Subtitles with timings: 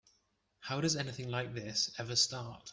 [0.61, 2.67] How does anything like this ever start?